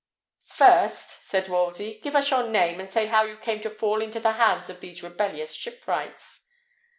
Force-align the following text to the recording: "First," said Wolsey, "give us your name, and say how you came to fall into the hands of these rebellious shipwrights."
"First," 0.47 1.25
said 1.25 1.47
Wolsey, 1.47 1.99
"give 2.01 2.15
us 2.15 2.31
your 2.31 2.47
name, 2.49 2.79
and 2.79 2.89
say 2.89 3.05
how 3.05 3.21
you 3.21 3.37
came 3.37 3.61
to 3.61 3.69
fall 3.69 4.01
into 4.01 4.19
the 4.19 4.31
hands 4.31 4.67
of 4.67 4.81
these 4.81 5.03
rebellious 5.03 5.53
shipwrights." 5.53 6.47